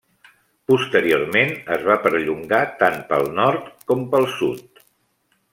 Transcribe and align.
Posteriorment 0.71 1.51
es 1.75 1.85
va 1.89 1.99
perllongar 2.07 2.63
tant 2.81 2.99
pel 3.13 3.29
nord 3.43 3.71
com 3.93 4.05
pel 4.15 4.29
sud. 4.41 4.87